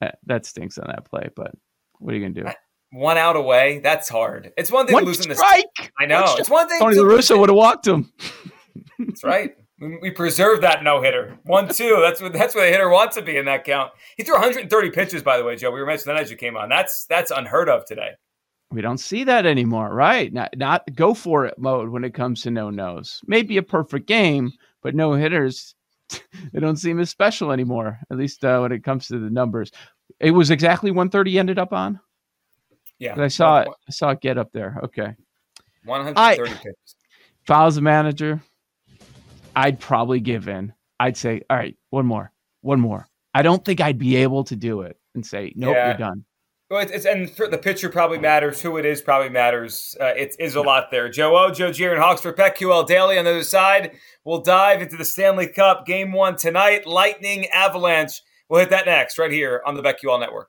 That, 0.00 0.18
that 0.26 0.46
stinks 0.46 0.78
on 0.78 0.88
that 0.88 1.04
play. 1.04 1.30
But 1.34 1.52
what 1.98 2.12
are 2.12 2.16
you 2.16 2.22
gonna 2.28 2.48
do? 2.48 2.52
One 2.92 3.16
out 3.16 3.36
away, 3.36 3.78
that's 3.78 4.08
hard. 4.08 4.52
It's 4.58 4.70
one 4.70 4.86
thing 4.86 4.94
one 4.94 5.04
losing 5.04 5.32
strike. 5.32 5.64
the 5.76 5.84
strike. 5.84 5.92
I 5.98 6.04
know. 6.04 6.24
One 6.24 6.40
it's 6.40 6.50
one 6.50 6.68
thing. 6.68 6.78
Tony 6.78 6.96
La 6.96 7.04
Russa 7.04 7.38
would 7.38 7.48
have 7.48 7.56
walked 7.56 7.86
him. 7.86 8.12
that's 8.98 9.24
right. 9.24 9.56
We 9.82 10.12
preserved 10.12 10.62
that 10.62 10.84
no 10.84 11.02
hitter. 11.02 11.38
One 11.42 11.68
two. 11.68 11.98
That's 12.00 12.20
what 12.20 12.32
that's 12.32 12.54
what 12.54 12.68
a 12.68 12.70
hitter 12.70 12.88
wants 12.88 13.16
to 13.16 13.22
be 13.22 13.36
in 13.36 13.46
that 13.46 13.64
count. 13.64 13.90
He 14.16 14.22
threw 14.22 14.34
130 14.34 14.90
pitches, 14.90 15.22
by 15.24 15.36
the 15.36 15.44
way, 15.44 15.56
Joe. 15.56 15.72
We 15.72 15.80
were 15.80 15.86
mentioning 15.86 16.14
that 16.14 16.22
as 16.22 16.30
you 16.30 16.36
came 16.36 16.56
on. 16.56 16.68
That's 16.68 17.04
that's 17.06 17.32
unheard 17.32 17.68
of 17.68 17.84
today. 17.84 18.10
We 18.70 18.80
don't 18.80 18.98
see 18.98 19.24
that 19.24 19.44
anymore, 19.44 19.92
right? 19.92 20.32
Not 20.32 20.56
not 20.56 20.82
go 20.94 21.14
for 21.14 21.46
it 21.46 21.58
mode 21.58 21.88
when 21.88 22.04
it 22.04 22.14
comes 22.14 22.42
to 22.42 22.50
no 22.52 22.70
nos. 22.70 23.20
Maybe 23.26 23.56
a 23.56 23.62
perfect 23.62 24.06
game, 24.06 24.52
but 24.82 24.94
no 24.94 25.14
hitters 25.14 25.74
they 26.52 26.60
don't 26.60 26.76
seem 26.76 27.00
as 27.00 27.10
special 27.10 27.52
anymore. 27.52 27.98
At 28.10 28.16
least 28.16 28.44
uh, 28.44 28.60
when 28.60 28.72
it 28.72 28.84
comes 28.84 29.08
to 29.08 29.18
the 29.18 29.30
numbers, 29.30 29.70
it 30.20 30.30
was 30.30 30.50
exactly 30.50 30.90
130 30.90 31.38
ended 31.38 31.58
up 31.58 31.72
on. 31.72 32.00
Yeah, 32.98 33.20
I 33.20 33.28
saw 33.28 33.60
it. 33.60 33.68
I 33.88 33.90
saw 33.90 34.10
it 34.10 34.20
get 34.20 34.38
up 34.38 34.52
there. 34.52 34.78
Okay. 34.84 35.14
130 35.84 36.16
I, 36.16 36.36
pitches. 36.36 36.96
Was 37.48 37.76
a 37.76 37.80
manager, 37.80 38.40
I'd 39.54 39.80
probably 39.80 40.20
give 40.20 40.48
in. 40.48 40.72
I'd 41.00 41.16
say, 41.16 41.42
all 41.50 41.56
right, 41.56 41.76
one 41.90 42.06
more, 42.06 42.32
one 42.60 42.80
more. 42.80 43.08
I 43.34 43.42
don't 43.42 43.64
think 43.64 43.80
I'd 43.80 43.98
be 43.98 44.16
able 44.16 44.44
to 44.44 44.56
do 44.56 44.82
it 44.82 44.98
and 45.14 45.24
say, 45.24 45.52
nope, 45.56 45.74
yeah. 45.74 45.88
you're 45.88 45.98
done. 45.98 46.24
Well, 46.70 46.80
it's, 46.80 46.92
it's, 46.92 47.04
and 47.04 47.28
the 47.28 47.58
pitcher 47.58 47.90
probably 47.90 48.18
matters. 48.18 48.62
Who 48.62 48.78
it 48.78 48.86
is 48.86 49.02
probably 49.02 49.28
matters. 49.28 49.94
Uh, 50.00 50.06
it 50.16 50.34
is 50.38 50.54
a 50.54 50.62
lot 50.62 50.90
there. 50.90 51.10
Joe 51.10 51.36
O, 51.36 51.50
Joe 51.50 51.70
Gier, 51.70 51.92
and 51.92 52.02
Hawksworth 52.02 52.36
BetQL 52.36 52.86
Daily. 52.86 53.18
On 53.18 53.26
the 53.26 53.30
other 53.30 53.42
side, 53.42 53.92
we'll 54.24 54.40
dive 54.40 54.80
into 54.80 54.96
the 54.96 55.04
Stanley 55.04 55.48
Cup 55.48 55.84
Game 55.84 56.12
One 56.12 56.34
tonight. 56.34 56.86
Lightning 56.86 57.46
Avalanche. 57.48 58.22
We'll 58.48 58.60
hit 58.60 58.70
that 58.70 58.86
next, 58.86 59.18
right 59.18 59.30
here 59.30 59.60
on 59.66 59.74
the 59.74 59.82
BetQL 59.82 60.18
Network. 60.18 60.48